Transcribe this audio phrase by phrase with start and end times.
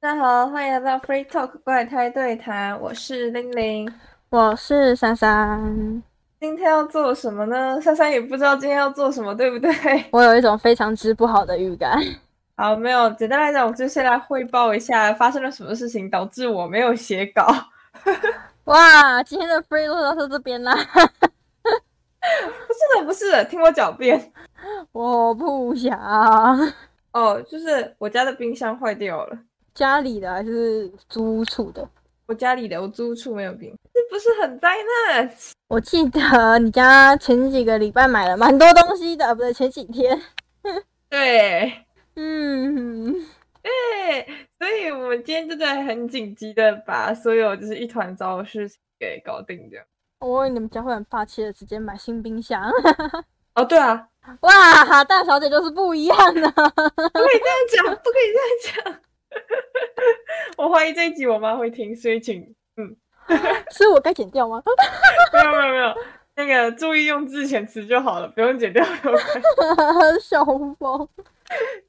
[0.00, 3.92] 大家好，欢迎来到 Free Talk 怪胎对谈，我是玲玲，
[4.30, 6.00] 我是珊珊。
[6.38, 7.80] 今天要做什么呢？
[7.80, 9.72] 珊珊也不知道今天要做什么，对不对？
[10.12, 11.98] 我有一种非常之不好的预感。
[12.56, 17.52] 好，没有，简单来讲，我就先来汇报一下发生了什么事情，导致我没有写稿。
[18.66, 20.76] 哇，今天的 Free 录到这边啦。
[20.76, 20.78] 不
[22.72, 24.32] 是的，不是的，听我狡辩。
[24.92, 25.98] 我不想。
[27.12, 29.36] 哦，就是我家的冰箱坏掉了。
[29.78, 31.88] 家里的还是租处的？
[32.26, 34.74] 我家里的，我租处没有冰，这不是很灾
[35.06, 35.30] 难？
[35.68, 40.20] 我记得你家前几个礼拜买了蛮多东西的，不对，前几天。
[41.08, 41.72] 对，
[42.16, 43.12] 嗯，
[43.62, 44.26] 对，
[44.58, 49.80] 所以我们今天真的很紧急的把所有就是一团糟的事情给搞定掉。
[50.18, 52.68] 我以为你们家会很霸气的直接买新冰箱。
[53.54, 54.08] 哦，对啊，
[54.42, 57.38] 哇，大小姐就是不一样的，不可以
[57.70, 59.00] 这样讲，不可以这样讲。
[60.56, 62.42] 我怀疑这一集我妈会听，所以请
[62.76, 62.96] 嗯，
[63.70, 64.62] 所以我该剪掉吗？
[65.32, 65.94] 没有没有没有，
[66.36, 68.84] 那个注意用字遣词就好了，不用剪掉。
[70.20, 71.08] 小红包，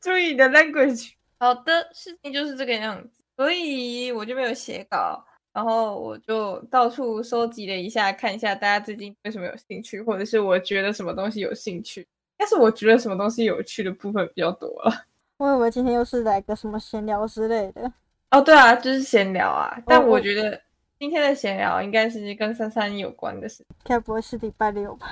[0.01, 1.11] 注意你的 language。
[1.39, 5.23] 好的，事情就是这个样子，所以我就没有写稿，
[5.53, 12.05] 然后我就到处收集了一下，看一下大家最近对什么有兴趣，或者是我觉得什么东西有兴趣。
[12.37, 15.05] 但是我觉得什么东西有趣的部分比较多了。
[15.39, 17.89] 我以为今天又是来个什么闲聊之类的。
[18.31, 19.75] 哦，对啊，就是闲聊啊。
[19.85, 20.59] 但我觉得
[20.99, 23.65] 今天的闲聊应该是跟珊珊有关的事。
[23.85, 25.07] 该不会是礼拜六吧？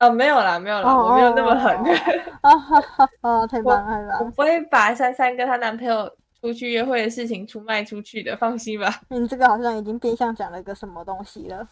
[0.00, 1.74] 哦，没有啦，没有啦，我没有那么狠。
[2.42, 3.08] 啊哈哈！
[3.22, 4.18] 哦，太棒了！
[4.20, 6.10] 我不会把珊珊跟她男朋友
[6.42, 9.00] 出去约会的事情出卖出去的，放心吧。
[9.08, 11.66] 你这个好像已经变相讲了个什么东西了。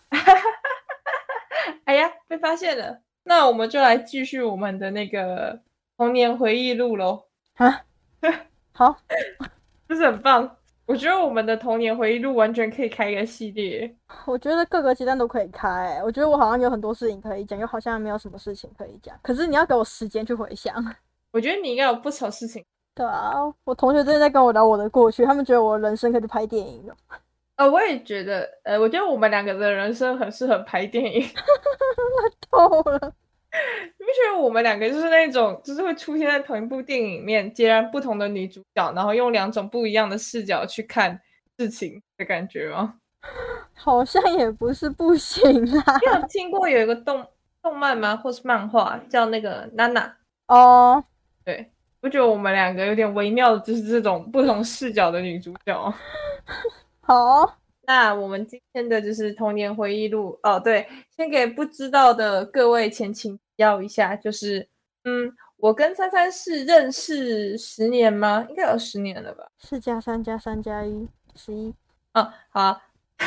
[1.84, 3.00] 哎呀，被发现了。
[3.24, 5.60] 那我们就来继续我们的那个
[5.98, 7.24] 童年回忆录喽。
[7.56, 7.82] 啊？
[8.72, 8.96] 好，
[9.88, 10.56] 就是很棒。
[10.86, 13.94] 我觉得我们的童年回忆录完全可以开一个系列。
[14.24, 16.00] 我觉得各个阶段都可以开。
[16.02, 19.14] 我觉得我好像有很多事情可以讲，又好像没有什么事情可以讲。
[19.22, 20.74] 可是你要给我时间去回想。
[21.30, 22.64] 我觉得你应该有不少事情。
[22.94, 23.34] 对啊，
[23.64, 26.96] 我同学最近在跟我聊我的过去，他们觉得我人生可以去拍电影了。
[27.56, 31.22] 呃，我也觉得，呃，我觉得我们两个的人生很适合拍电影。
[32.50, 33.12] 透了。
[33.50, 41.20] 你不觉得我们两个就是那种，就是会出现在同一部电影里面，截然不同的女主角，然后用两种不一样的视角去看
[41.58, 42.94] 事情的感觉吗？
[43.74, 45.42] 好像也不是不行
[45.78, 45.98] 啊。
[46.00, 47.26] 你有听过有一个动
[47.62, 48.16] 动漫吗？
[48.16, 50.16] 或是漫画叫那个娜娜？
[50.46, 51.02] 哦，
[51.44, 51.70] 对，
[52.00, 55.94] 我觉得我们两个有点微妙的，就是这种不同视角的女主角。
[57.00, 57.56] 好。
[57.88, 60.60] 那我们今天的就是童年回忆录哦。
[60.60, 64.68] 对，先给不知道的各位前情要一下，就是
[65.04, 68.44] 嗯，我跟三三是认识十年吗？
[68.50, 69.48] 应该有十年了吧？
[69.58, 71.74] 四加三加三加一，十一。
[72.12, 72.78] 哦，好，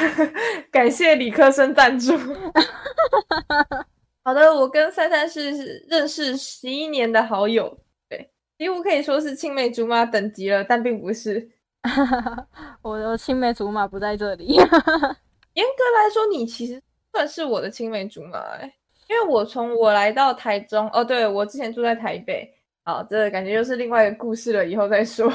[0.70, 2.16] 感谢理科生赞助。
[4.24, 8.30] 好的，我跟三三是认识十一年的好友，对，
[8.60, 11.50] 几乎可以说是青梅竹马等级了，但并不是。
[12.82, 14.56] 我的青梅竹马不在这里。
[15.54, 16.82] 严格来说，你其实
[17.12, 18.74] 算是我的青梅竹马哎，
[19.10, 22.50] 因为我从我来到台中，哦，对我之前住在台北，
[22.84, 25.32] 好，这感觉又是另外一个故事了，以后再说。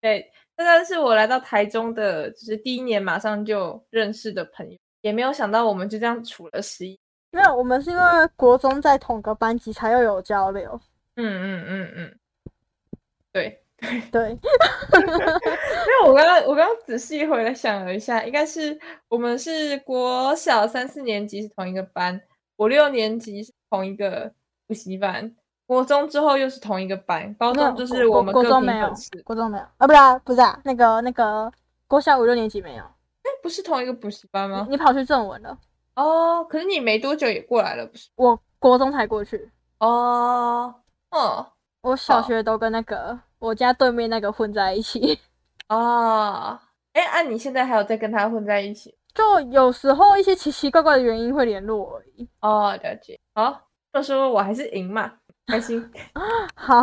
[0.00, 0.22] 对，
[0.56, 6.98] 这但是我来到台中的，就是第一年马上就认识的朋友，也没有想到我们就这样处了十一。
[7.32, 8.02] 没有，我们是因为
[8.36, 10.80] 国中在同个班级才又有交流。
[11.16, 12.18] 嗯嗯嗯嗯，
[13.32, 13.60] 对。
[14.10, 18.78] 对，因为 我刚刚我刚刚仔细回来想了一下，应该是
[19.08, 22.20] 我们是国小三四年级是同一个班，
[22.56, 24.32] 五六年级是同一个
[24.66, 25.32] 补习班，
[25.66, 28.92] 国中之后又是同一个班，高中就是我们国中没有，
[29.24, 31.50] 国中没有啊，不是啊，不是啊，那个那个
[31.86, 34.66] 国小五六年级没有，哎，不是同一个补习班吗？
[34.68, 35.56] 你跑去正文了。
[35.94, 38.08] 哦，可是你没多久也过来了，不是？
[38.16, 39.50] 我国中才过去。
[39.78, 40.74] 哦，
[41.10, 41.46] 哦，
[41.82, 43.18] 我小学都跟那个。
[43.40, 45.16] 我家对面那个混在一起
[45.68, 46.60] 啊，
[46.92, 48.92] 哎，按你现在还有在跟他混在一起？
[49.14, 52.28] 就有时候一些奇奇怪怪的原因会联络而已。
[52.40, 53.16] 哦，了解。
[53.34, 55.12] 好，到时候我还是赢嘛，
[55.46, 55.88] 开心。
[56.56, 56.80] 好，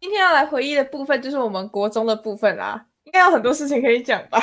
[0.00, 4.40] 今天要来回忆的部分就是我们国中的部分啦，应该有很多事情可以讲吧？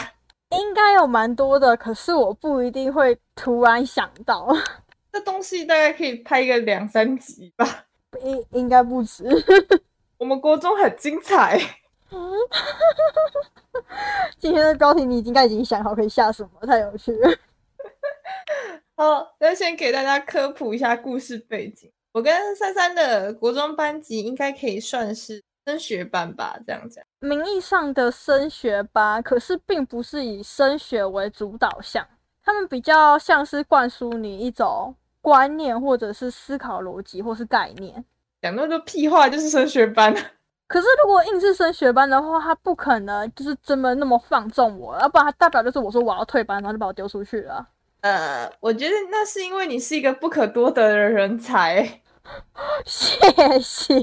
[0.52, 4.48] 应该有蛮多的，可是我不一定会突然想到。
[5.12, 7.85] 这东西大概可以拍个两三集吧？
[8.22, 9.24] 应应该不止。
[10.18, 11.60] 我们国中很精彩。
[14.38, 17.30] 今天的标题你应该已经想好可以下什么，太有趣了。
[18.96, 21.92] 好，那先给大家科普一下故事背景。
[22.14, 27.04] 我跟珊珊的国中班级应该可以算是升学班吧，这样讲。
[27.20, 32.08] 名义上的升学班，可是并不是以升学为主导向，
[32.42, 34.96] 他们比较像是灌输你一种
[35.26, 38.06] 观念，或者是思考逻辑，或是概念。
[38.44, 40.14] 讲那么多屁话，就是升学班。
[40.68, 47.68] 可是如果硬是升学班的话，他不可能就是这么那么放纵我，要不然他代表就是我说我要退班，然后就把我丢出去了。
[48.02, 52.02] 呃，我觉得那是因为你是一个不可多得的人才。
[52.86, 53.18] 谢
[53.60, 53.96] 谢。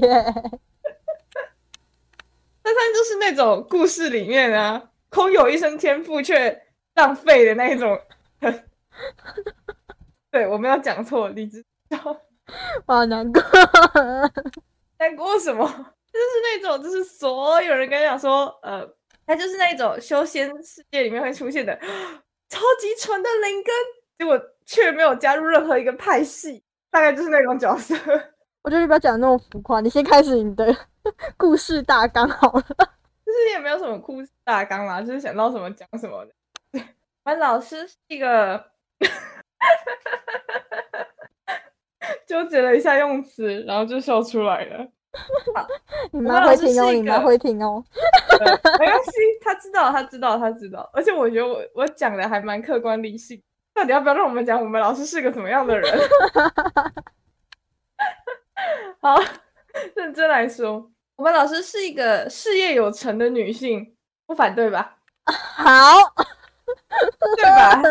[2.65, 6.63] 那他就是那种故事里面啊，空有一身天赋却
[6.95, 7.97] 浪费的那一种。
[10.33, 11.97] 对，我没有讲错，你知道？
[12.87, 13.39] 好难过，
[14.97, 15.63] 难过什么？
[15.67, 18.83] 就是那种，就是所有人跟你讲说，呃，
[19.27, 21.77] 他就是那种修仙世界里面会出现的
[22.49, 23.73] 超级纯的灵根，
[24.17, 27.95] 结果却没有加入任何一个派系，大概就是那种角色。
[28.63, 30.75] 我觉得你不要讲那么浮夸，你先开始你的
[31.37, 32.61] 故事大纲好了。
[33.23, 36.31] 就是也没有什么故事大纲啦，就是想到什么讲什么的。
[37.23, 38.71] 我们老师是一个
[42.27, 44.87] 纠结了一下用词，然后就笑出来了。
[46.11, 47.83] 你妈会听哦，你妈会听哦。
[48.79, 49.11] 没关系，
[49.41, 50.89] 他知道，他知道，他知道。
[50.93, 53.41] 而且我觉得我我讲的还蛮客观理性。
[53.75, 55.91] 到底要不要让我们讲我们老师是个什么样的人？
[59.01, 59.17] 好，
[59.95, 63.95] 认真来说，我们老师是一个事业有成的女性，
[64.25, 64.97] 不反对吧？
[65.25, 66.13] 好，
[67.35, 67.81] 对吧？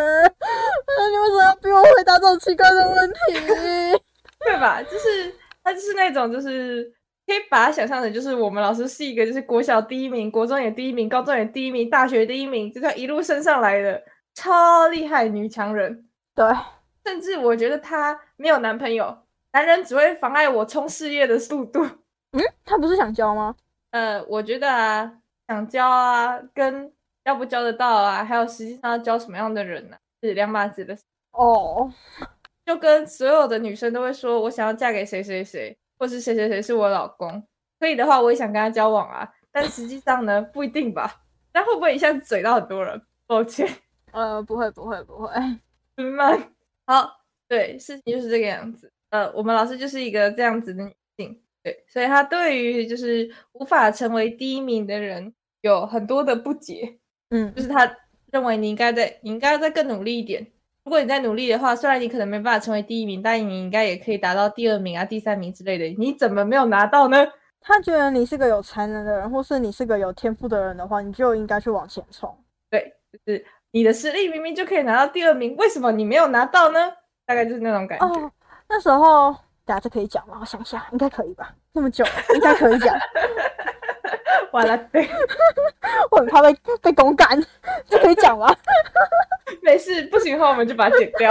[1.10, 4.00] 你为什么要逼我回答这种奇怪的问题？
[4.44, 4.82] 对吧？
[4.82, 6.92] 就是他就是那种就是。
[7.24, 14.02] 可以把它想象成，就是我们老师是一个，就是国小第一名，国中也第一名，高中也第一名，大学第一名，就这一路升上来的
[14.34, 16.04] 超厉害女强人。
[16.34, 16.44] 对，
[17.04, 19.16] 甚至我觉得她没有男朋友，
[19.52, 21.80] 男人只会妨碍我冲事业的速度。
[22.32, 23.54] 嗯，他不是想交吗？
[23.92, 25.12] 呃，我觉得啊，
[25.46, 26.92] 想交啊，跟
[27.24, 30.00] 要不交得到啊，还有实际上要交什么样的人呢，是
[30.32, 30.96] 两码子的。
[31.32, 31.92] 哦，
[32.64, 35.76] 就跟所有的女生都会说，我想要嫁给谁谁谁。
[35.98, 37.46] 或是谁谁谁是我老公，
[37.78, 39.32] 可以的话，我也想跟他交往啊。
[39.52, 41.22] 但实际上呢，不一定吧。
[41.54, 43.00] 那会不会一下子嘴到很多人？
[43.24, 43.68] 抱歉，
[44.10, 45.28] 呃，不会，不会，不会。
[46.02, 46.52] 慢，
[46.86, 48.92] 好，对，事情就是这个样子。
[49.10, 56.98] 呃，我们老师就是一个这样子的女性，对，所以她对于就是无法成为第一名的人有很多的不解。
[57.30, 57.86] 嗯，就是她
[58.32, 60.44] 认为你应该在，你应该要再更努力一点。
[60.84, 65.84] 如果你在努力的话，虽然你可能没办法成为第一名，但你应该也可以达到第二名啊、第三名之类的。
[65.96, 67.24] 你怎么没有拿到呢？
[67.60, 72.36] 他觉得你是个有才能的人，或是你是个有天赋的人的话，你就应该去往前冲。
[72.68, 76.92] 对，就是你的实力明明就可以拿到第二名，为什么你没有拿到呢？
[77.24, 78.06] 大概就是那种感觉。
[78.06, 78.32] 哦，
[78.68, 79.30] 那时候，
[79.64, 80.38] 大家这可以讲吗？
[80.40, 81.54] 我想想，应该可以吧？
[81.72, 82.04] 那么久，
[82.34, 82.92] 应该可以讲。
[84.52, 85.08] 完了，对，
[86.10, 87.40] 我很怕被被公干，
[87.88, 88.54] 这可以讲吗？
[89.62, 91.30] 没事，不行的话我们就把它剪掉。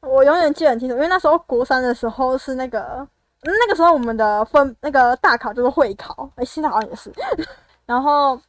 [0.00, 3.06] 我永远记得很清楚，因为那时候国三的时候是那个，
[3.42, 7.12] 那个时候我们的分那个大考就是会考，哎，现在好像也是，
[7.86, 8.40] 然后。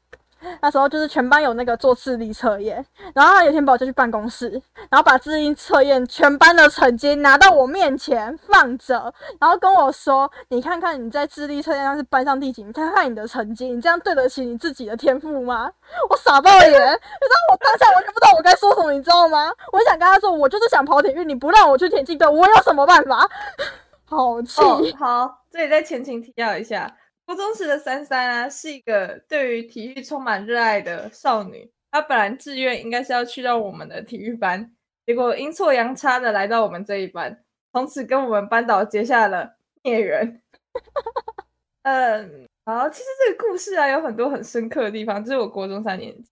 [0.61, 4.49] 那时候就是全班有那个做智力测验，然后他有天把我叫去办公室，
[4.89, 15.71] 然后把智力测验全班的成绩拿到我面前放着，然后跟我说：“你看看你在智力测验上是班上第几名，看看你的成绩，你这样对得起你自己的天赋吗？”
[16.09, 19.51] 我傻爆眼，你知道我当下完全不知道我该说什么，你知道吗？
[19.71, 23.27] 我想跟他说，我就是想跑体育，你不让我去田径队，我有什么办法？
[24.07, 24.61] 好气！
[24.99, 26.95] 好，这里再前情提要一下。
[27.25, 31.71] 高中时的珊珊啊，是一个对于体育充满热爱的少女。
[31.89, 40.41] 她本来志愿应该是要去到我们的体育班，结果阴错阳差的来到我们这一班，从此跟我们班导结下了孽缘。
[41.81, 45.23] 嗯，好，其实这个故事啊有很多很深刻的地方。
[45.23, 46.29] 这是我国中三年级，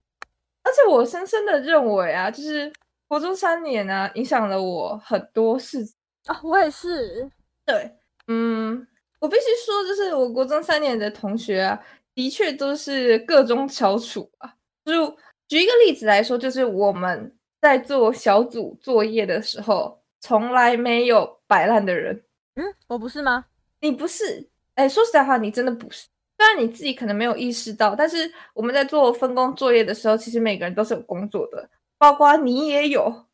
[0.63, 2.71] 而且我深深的认为啊，就是
[3.07, 5.95] 国中三年呢，影响了我很多事情
[6.25, 6.39] 啊。
[6.43, 7.27] 我也是，
[7.65, 7.91] 对，
[8.27, 8.85] 嗯。
[9.23, 11.79] 我必须说，就是我国中三年的同学啊，
[12.13, 14.53] 的确都是各中翘楚啊。
[14.83, 15.07] 就
[15.47, 22.21] 举一个例子来说，就是我们在做小组作业的时候，从来没有摆烂的人。
[22.55, 23.45] 嗯，我不是吗？
[23.79, 24.45] 你不是？
[24.75, 26.05] 哎，说实在话，你真的不是。
[26.37, 33.25] 虽然你自己可能没有意识到，但是我们在做分工作业的时候，其实每个人都是有工作的，包括你也有。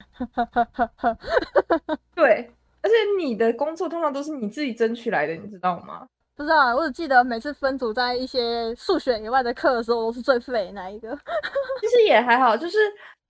[2.13, 2.51] 对。
[2.81, 6.07] 而且你的工作通常都是你自己争取来的，你知道吗？
[6.35, 11.09] 不知道，我只记得每次分组在一些数学以外的课的时候，都是最废那一个。
[11.81, 12.77] 其实也还好，就是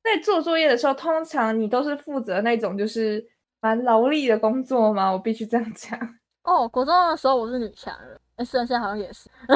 [0.03, 3.25] 在做作业的时候，通常你都是负责那种就是
[3.61, 5.11] 蛮劳力的工作嘛？
[5.11, 5.99] 我必须这样讲。
[6.43, 9.27] 哦，国中的时候我是女强人，哎，虽然现在好像也是。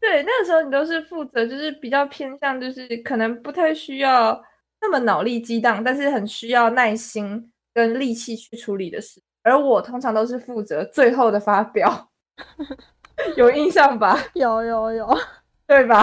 [0.00, 4.40] 对，那个时候你都是负责，就是比较偏向，就是可能不太需要
[4.80, 9.20] 那么脑力激荡，但是很需要耐心跟力气去处理的事。
[9.42, 12.08] 而我通常都是负责最后的发表，
[13.36, 14.18] 有印象吧？
[14.32, 15.18] 有有有，
[15.66, 16.02] 对吧？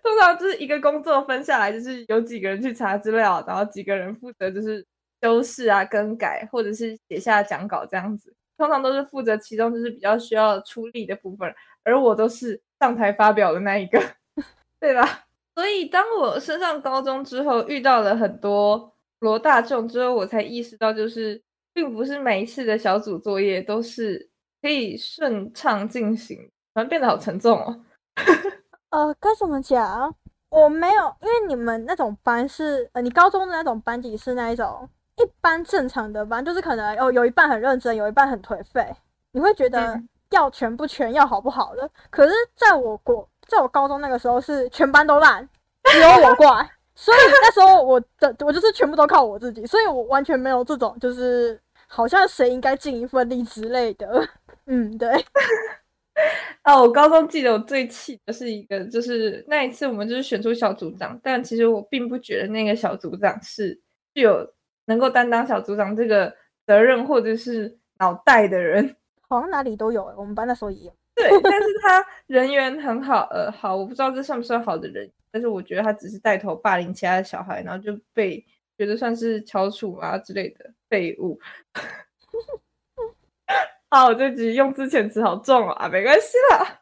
[0.00, 4.86] 通常就是一个工作分下来，就是有几个人去查资料，然后几个人负责就是
[5.20, 8.32] 修饰啊、更改，或者是写下讲稿这样子。
[8.56, 14.00] 通常都是负责其中就是比较需要出力的部分，而我都是上台发表的那一个，
[14.78, 15.26] 对吧？
[15.56, 21.40] 所以当我升上高中之后，遇到了很多罗大众之后，我才意识到，就是
[21.72, 24.28] 并不是每一次的小组作业都是
[24.60, 26.36] 可以顺畅进行，
[26.74, 27.84] 突然变得好沉重哦。
[28.90, 30.14] 呃，该怎么讲？
[30.50, 38.86] 我没有，因为你们那种班是，呃，你高中的那种班级是那一种一般正常的班，就是可能哦，有一半很认真，有一半很颓废，
[39.32, 41.90] 你会觉得要全不全，要好不好的。
[42.08, 45.48] 可是在我国，在我高中那个时候是全班都烂，
[45.90, 54.28] 只有我怪，所以那时候我的我就是全部都靠我自己，所以我完全没有这种就是好像谁应该尽一份力之类的。
[54.66, 55.10] 嗯，对。
[56.62, 63.78] 哦，我高中记得我最气的是一个，就是那一次我们就是选出小组长，但其实我并不觉得那个小组长是
[64.14, 64.48] 具有
[64.86, 66.32] 能够担当小组长这个
[66.64, 68.94] 责任或者是脑袋的人，
[69.28, 70.92] 好像哪里都有，我们班那时候也有。
[71.16, 78.44] 对，但是他人缘很好，呃，好，我不知道这算不算好的人，但是我觉得他只是带头霸凌其他的小孩，然后就被
[78.76, 81.38] 觉得算是翘楚啊之类的废物。
[83.90, 86.80] 啊，我这集用之前词好重啊，没关系啦。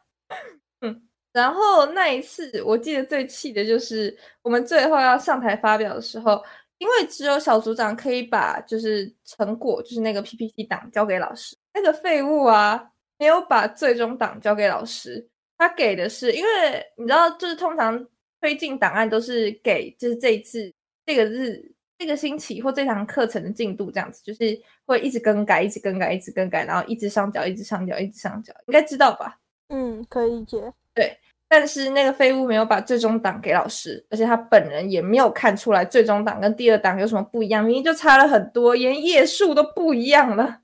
[0.81, 6.43] 嗯，然后那一次我记得最气的就是我们最后要上台发表的时候，
[6.79, 12.89] 因为只有小组长可以把就是成果，就是那个 PPT 档交给老师，那个废物啊
[13.23, 15.25] 没有把最终档交给老师，
[15.57, 18.05] 他给的是，因为你知道，就是通常
[18.41, 20.73] 推进档案都是给，就是这一次
[21.05, 21.71] 这个日。
[21.95, 29.39] 这个星期或这堂课程的进度这样子，就是会一直更改，一直更改，一直更改，然后一直上缴，一直上缴，一直上缴，应该知道吧？
[29.69, 30.73] 嗯，可以理解。
[30.93, 40.59] 对，但是那个废物没有把最终档给老师，而且他本人也没有看出来最终档跟第二档有什么不一样，明明就差了很多，连页数都不一样了，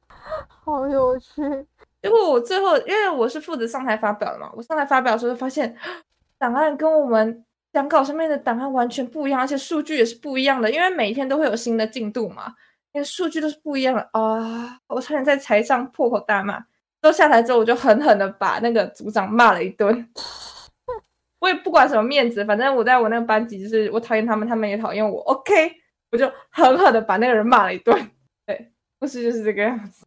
[0.62, 1.40] 好有趣。
[2.02, 5.74] 结果我最后，因为我是负责上台发表的嘛，我上台发表的时候发现
[6.38, 7.44] 档案跟我们。
[7.72, 12.54] 讲稿上面的档案完全不一样，而且数据也是不一样的，因为每天都会有新的进度嘛，
[12.92, 14.78] 连数据都是不一样的啊！
[14.88, 16.62] 我差点在台上破口大骂。
[17.00, 20.06] 都下台之后，我就狠狠的把那个组长骂了一顿。
[21.40, 25.22] 我也不管什么面子，反正我在我那个班级，就是我讨厌他们，他们也讨厌我。
[25.22, 25.72] OK，
[26.10, 27.98] 我就狠狠的把那个人骂了一顿。
[28.44, 30.06] 对，故事就是这个样子。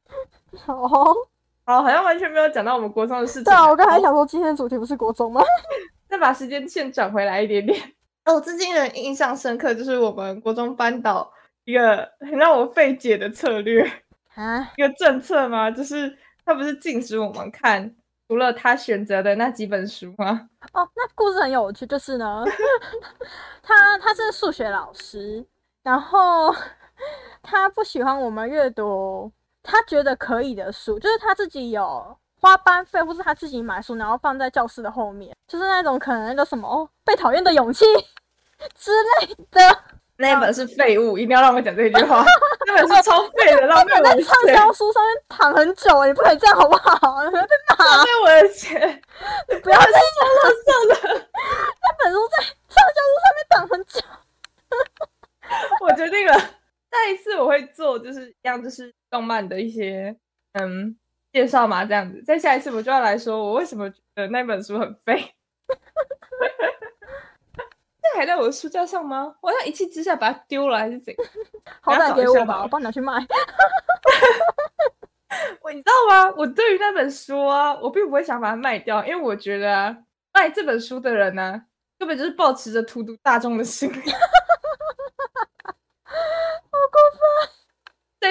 [0.56, 0.78] 好，
[1.66, 3.44] 好，好像完全没有讲到我们国中的事情。
[3.46, 5.42] 对啊，我刚才想说，今天的主题不是国中吗？
[6.08, 7.80] 再把时间线转回来一点点
[8.26, 11.32] 哦，至今人印象深刻，就是我们国中班导
[11.64, 13.84] 一个很让我费解的策略
[14.36, 15.70] 啊， 一个政策吗？
[15.72, 17.96] 就是他不是禁止我们看
[18.28, 20.48] 除了他选择的那几本书吗？
[20.74, 22.44] 哦，那故事很有趣，就是呢，
[23.64, 25.44] 他他是数学老师，
[25.82, 26.54] 然后
[27.42, 29.32] 他不喜欢我们阅读
[29.66, 32.18] 他觉得可以的书，就是他自己有。
[32.42, 37.84] 花班费，或是他自己买书，然后放在教室的后面，就是那种可能那个什么被讨厌的勇气
[38.76, 39.80] 之类的。
[40.18, 42.24] 那本是废物，一定要让我讲这句话。
[42.68, 44.26] 那本是超废的，浪费我的钱。
[44.26, 47.24] 畅销书上面躺很久，你不可以这样好不好？
[47.24, 47.84] 你会被骂。
[47.84, 49.02] 浪费我的钱，
[49.50, 51.26] 你不要再讲了，算了。
[51.82, 54.02] 那本书在畅销书上面躺很久。
[55.82, 56.40] 我决定了，
[56.96, 60.16] 下一次我会做，就是一样，就是动漫的一些，
[60.54, 60.98] 嗯。
[61.34, 65.36] 介绍嘛，这样子，再下一次我就要来说，我为什么觉得那本书很废。
[68.02, 69.36] 这还在我的书架上吗？
[69.42, 71.28] 我要一气之下把它丢了，还是怎样？
[71.82, 73.14] 好歹给我吧，我帮你拿去卖。
[75.60, 76.34] 我你知道吗？
[76.38, 79.98] 我对于那本书啊，我并不会想把它卖掉，因为我觉得啊，
[80.34, 81.66] 卖这本书的人呢，
[82.00, 84.00] 根本就是保持着荼毒大众的心理。
[86.06, 86.14] 好
[86.92, 87.20] 过分！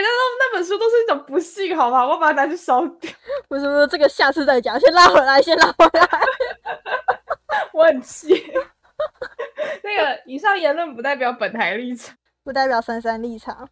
[0.01, 0.09] 那
[0.39, 2.07] 那本书都是一种不幸，好吧？
[2.07, 3.11] 我把它拿去烧掉。
[3.49, 6.09] 不是不是，这个下次再讲，先拉回来，先拉回来。
[7.73, 8.35] 我很气。
[9.83, 13.69] 那个以上言论不代表本台立场，不代表珊珊立场。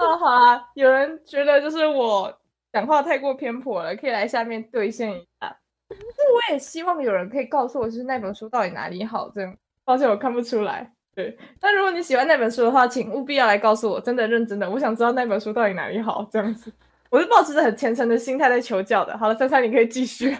[0.00, 2.32] 哦，好啊，有人觉得就是我
[2.72, 5.56] 讲话太过偏颇了，可以来下面兑现一下。
[5.90, 9.30] 是我也希望有人可以告诉我，就是那本书到底哪里好。
[9.34, 10.92] 这样，抱歉，我看不出来。
[11.14, 16.72] 对，但如果你喜欢那本书的话，请务必要来告诉我，真的认真的，我想知道那本书到底哪里好，这样子。
[17.10, 19.16] 我是抱持着很虔诚的心态在求教的。
[19.18, 20.34] 好了，珊珊，你可以继续。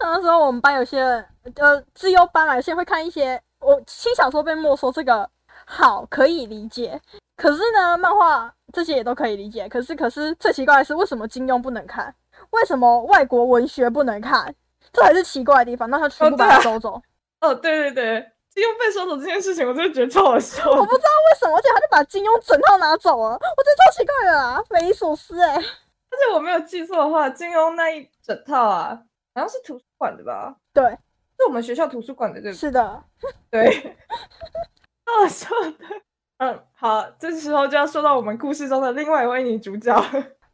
[0.00, 5.30] 那时候我们班有些人，呃，自优班嘛，有些人会看一些我轻小说被没收，这个
[5.64, 7.00] 好可以理解。
[7.36, 9.68] 可是呢，漫画这些也都可以理解。
[9.68, 12.12] 可是，可是最奇怪的是，为什么金庸不能看？
[12.50, 14.52] 为什么外国文学不能看？
[14.92, 15.88] 这才是奇怪的地方。
[15.88, 17.00] 那他全部把它收走。
[17.40, 20.62] 哦，对对对，金庸被收走这件事情，我真的觉得超好笑。
[20.70, 25.54] 我不知道为什么，而且他就把金庸整套拿走了，我觉得超奇怪的啊，匪夷所思哎。
[25.56, 29.02] 而且我没有记错的话，金庸那一整套啊，
[29.34, 30.54] 好像是图书馆的吧？
[30.72, 30.84] 对，
[31.36, 32.60] 是我们学校图书馆的，对不对？
[32.60, 33.04] 是的，
[33.50, 33.96] 对，
[35.04, 35.74] 好笑的。
[36.38, 39.92] 嗯，好，这时候就要说到我们故事中的另外一位女主角。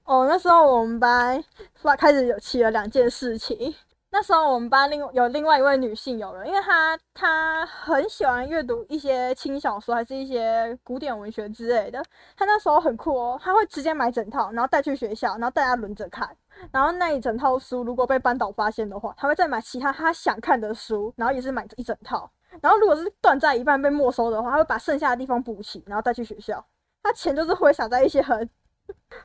[0.04, 1.42] 哦，那时候我们班
[1.74, 3.74] 发开始有起了两件事情。
[4.12, 12.02] 那时候我们班另有另外一位女性友人，因为她她很喜欢阅读一些轻小说，还是一些古典文学之类的。
[12.36, 16.28] 她那时候很酷哦，她会直接买整套，然后带去学校，然后大家轮着看。
[16.72, 22.28] 然后那一整套书如果被班导发现的话，她会再买其他她想看的书，然后也是买一整套。
[22.60, 26.62] 然后如果是断在一半被没收的话，她会把剩下的地方补齐，然后带去学校。
[27.02, 28.50] 她钱就是挥洒在一些很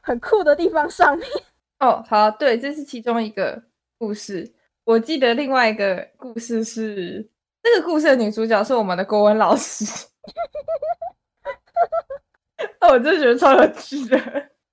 [0.02, 1.28] 很酷的地方上面。
[1.82, 3.64] 哦，好，对，这是其中一个
[3.98, 4.54] 故事。
[4.86, 7.28] 我记得另外一个故事是，
[7.64, 9.84] 这个故事的女主角是我们的国文老师。
[12.80, 14.18] 哦，我真的觉得超有趣的。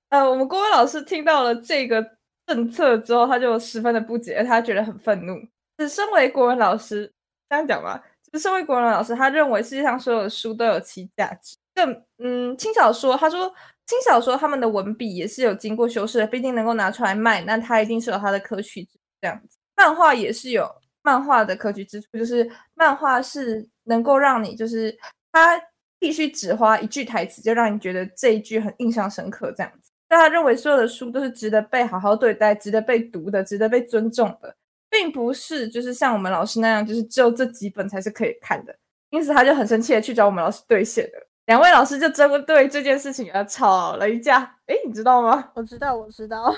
[0.09, 2.05] 呃，我们国文老师听到了这个
[2.45, 5.35] 政策之后，他就十分的不解，他觉得很愤怒。
[5.79, 7.11] 是身为国文老师，
[7.49, 11.57] 这样讲吧，就是身为国文老师，他认为世界上所有的书都有其价值。
[11.73, 13.51] 更嗯，轻小说，他说
[13.87, 19.57] 轻小说他们的文笔也是有经过修饰的，毕竟能够拿出来卖，那它一定是有它的可取值这样子。
[19.75, 20.69] 漫画也是有
[21.01, 24.97] 漫画的可取之处，就是漫画是能够让你，就是
[25.31, 25.61] 他
[25.99, 29.91] 必须只花一句台词，就让你觉得这一句很印象深刻，这样子。
[30.07, 34.55] 大他认为所有的书都是值得被好好对待、值得被读的、值得被尊重的，
[34.89, 38.75] 并不是就是像我们老师那样，就是只有这几本才是可以看的。
[39.09, 41.17] 因此，他就很生气的去找我们老师兑现的。
[41.47, 44.39] 两位老师就针对这件事情而吵了一架。
[44.67, 45.51] 哎，你知道吗？
[45.55, 46.55] 我知道，我知道。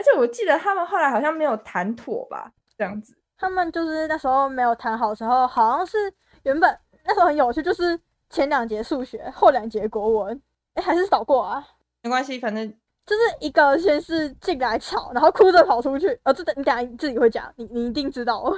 [0.00, 3.14] 而且我记得他们后来好像没有谈妥吧，这样子。
[3.36, 6.10] 他们就是那时候没有谈好时候，好像是
[6.44, 11.62] 原本那时候很有趣，就是前两节数学，后两节国文，哎，还是扫过啊？
[12.00, 12.66] 没关系，反正
[13.04, 16.18] 就是一个先是进来吵，然后哭着跑出去。
[16.24, 18.50] 哦，这你等下自己会讲，你你一定知道哦。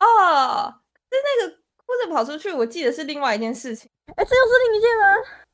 [0.00, 0.74] 哦，
[1.10, 3.90] 是那个哭着跑出去，我记得是另外一件事情。
[4.14, 5.04] 哎，这又是另一件吗？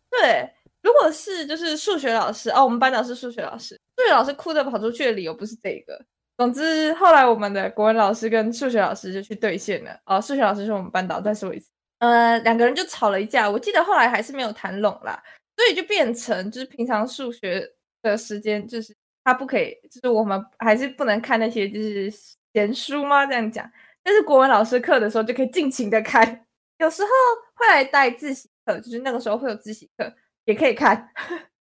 [0.08, 0.54] 对。
[0.82, 6.04] 如果是就是数学老师哦，我们班长是数学老师，数学老师哭着跑出去的理由不是这个。
[6.38, 9.96] 总之后来我们的国文老师跟数学老师就去兑现了。
[10.06, 13.48] 哦，数学老师是我们班导，再说一次，呃，两个人就吵了一架。
[13.48, 15.22] 我记得后来还是没有谈拢啦，
[15.56, 22.10] 所以就变成就是平常数学的时间，就是他不可以，就是我们还是不能看那些就是
[22.54, 23.26] 闲书吗？
[23.26, 23.70] 这样讲，
[24.02, 26.46] 但是国文老师课的时候就可以尽情的看，
[26.78, 27.08] 有时候
[27.54, 30.12] 会来带自习课，就是那个时候会有自习课。
[30.44, 31.08] 也可以看，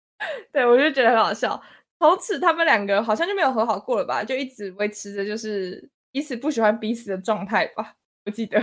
[0.50, 1.62] 对我就觉得很好笑。
[2.00, 4.24] 从此他们两个好像就没有和好过了吧？
[4.24, 7.94] 就一直维持着就是彼此不喜欢彼此的状态吧。
[8.24, 8.58] 我记得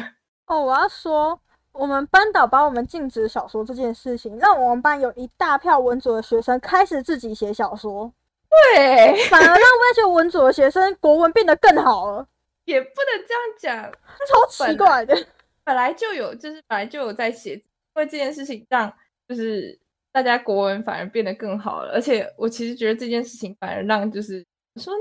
[0.48, 1.40] 哦，我要说，
[1.72, 8.12] 我们班导把我们禁止小说这件事情，让我们班有一大票文组的学生开始自己写小说。
[8.50, 12.28] 对，反而让那些文组的学生国文变得更好了。
[12.66, 13.92] 也不能这样讲，
[14.28, 15.16] 超奇怪的。
[15.64, 18.92] 本来就有，就是本来就有在写，因为这件事情让
[19.28, 19.80] 就是。
[20.18, 25.00] 大家国文反而变得更好了，而且我其实觉得这件事情反而让就是怎么说呢？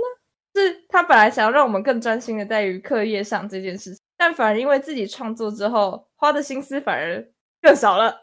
[0.54, 7.26] 是他本来想要让我们更专心的在于课业上这件事情，但反而因为自己创作之后花的心思反而
[7.62, 8.20] 更少了，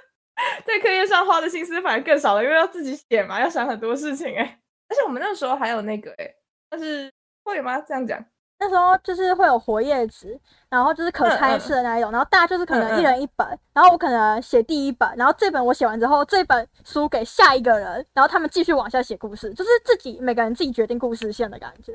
[0.66, 4.60] 在课业上花的心思反而更少了，因为要自己写嘛，要想很多事情哎。
[4.90, 6.30] 而且我们那时候还有那个哎，
[6.68, 7.10] 但是
[7.42, 7.80] 会吗？
[7.80, 8.22] 这样讲？
[8.58, 10.38] 那时候就是会有活页纸，
[10.70, 21.92] 然后就是可拆式的那一种，然后大家就是可能一人一本，然后我可能写第一本，然后这本我写完之后，这本书给下一个人，然后他们继续往下写故事，就是自己每个人自己决定故事线的感觉。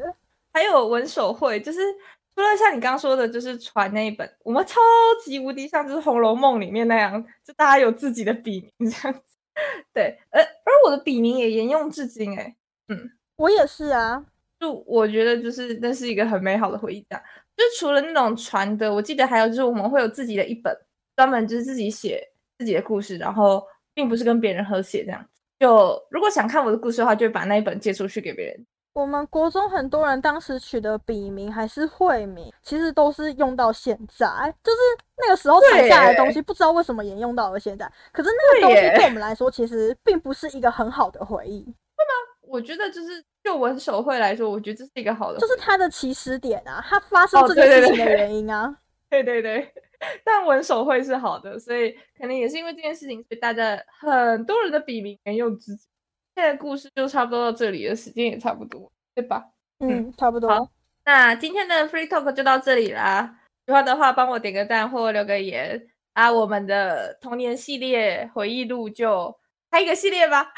[0.53, 1.79] 还有文手绘，就是
[2.35, 4.79] 除了像你刚刚说的，就是传那一本，我们超
[5.23, 9.21] 级无敌像就是《红楼梦》里面那样，就大家有自己的笔名这样子。
[9.93, 12.55] 对，而而我的笔名也沿用至今，哎，
[12.87, 14.25] 嗯，我也是啊。
[14.59, 17.05] 就我觉得，就是那是一个很美好的回忆。
[17.09, 17.23] 这样，
[17.55, 20.75] 就除了那种传的，我记得还有就是我们会有自己的一本，
[21.15, 22.21] 专门就是自己写
[22.57, 25.25] 自己的故事，然后并不是跟别人合写这样。
[25.59, 28.65] 就如果想看我的故事的话，就会把那一本借出去给别人。
[28.93, 34.27] 我们国中很多人当时取的笔名还是会名，其实都是用到现在，
[34.63, 34.77] 就是
[35.15, 37.89] 那个时候传下来的东西，不知道为什么也用到了现在。
[38.11, 41.65] 可是那个东西对我们来说，其实并不是一个很好的回忆？
[42.49, 48.75] 我觉得就是就文手绘来说，我觉得这是一个好的，就是它的起始点啊，它发生这件事情的原因啊。
[49.09, 49.71] 对对对，
[50.23, 55.87] 但文手绘是好的，所以可能也是因为这件事情，所以大家很多人的笔名很有知己。
[56.35, 59.43] 现在故事就差不多到这里了，时间也差不多，对吧？
[59.79, 60.69] 嗯，差不多。
[61.05, 63.39] 那今天的 Free Talk 就到这里啦。
[63.65, 66.31] 喜欢的话，帮我点个赞或留个言啊！
[66.31, 69.38] 我们的童年系列回忆录就
[69.71, 70.51] 开一个系列吧。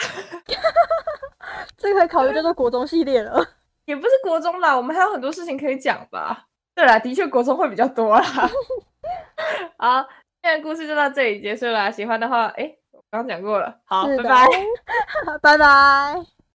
[1.77, 3.43] 这个考虑叫做国中系列了，
[3.85, 6.45] 也不是国中啦，我们还有很多事情可以讲吧。
[6.75, 8.23] 对啦，的确国中会比较多啦。
[9.77, 10.01] 好，
[10.41, 11.91] 今天的故事就到这里结束了。
[11.91, 13.79] 喜欢的话，哎，我刚刚讲过了。
[13.85, 14.47] 好，拜拜，
[15.41, 16.25] 拜拜。